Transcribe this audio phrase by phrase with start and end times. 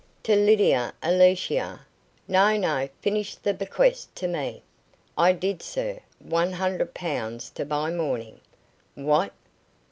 [0.23, 1.81] "To Lydia Alicia"
[2.27, 4.63] "No, no, finish the bequest to me."
[5.15, 5.99] "I did, sir.
[6.17, 8.41] One hundred pounds to buy mourning."
[8.95, 9.31] "What?